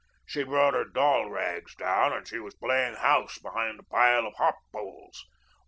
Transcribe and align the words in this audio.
She'd 0.25 0.45
brought 0.47 0.73
her 0.73 0.83
doll 0.83 1.29
rags 1.29 1.75
down 1.75 2.11
and 2.11 2.27
she 2.27 2.39
was 2.39 2.55
playing 2.55 2.95
house 2.95 3.37
behind 3.37 3.79
a 3.79 3.83
pile 3.83 4.25
of 4.25 4.33
hop 4.33 4.57
poles. 4.73 5.23